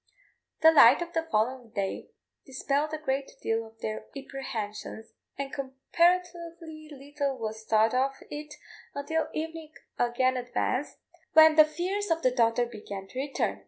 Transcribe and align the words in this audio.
The 0.63 0.71
light 0.71 1.03
of 1.03 1.13
the 1.13 1.27
following 1.31 1.69
day 1.69 2.09
dispelled 2.43 2.91
a 2.91 2.97
great 2.97 3.33
deal 3.43 3.67
of 3.67 3.79
their 3.81 4.05
apprehensions, 4.17 5.13
and 5.37 5.53
comparatively 5.53 6.89
little 6.89 7.37
was 7.37 7.63
thought 7.65 7.93
of 7.93 8.15
it 8.31 8.55
until 8.95 9.27
evening 9.31 9.73
again 9.99 10.37
advanced, 10.37 10.97
when 11.33 11.53
the 11.55 11.65
fears 11.65 12.09
of 12.09 12.23
the 12.23 12.31
daughter 12.31 12.65
began 12.65 13.07
to 13.09 13.19
return. 13.19 13.59